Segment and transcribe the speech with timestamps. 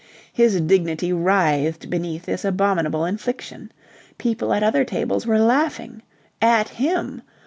[0.33, 3.71] His dignity writhed beneath this abominable infliction.
[4.17, 6.01] People at other tables were laughing.
[6.41, 7.21] At him.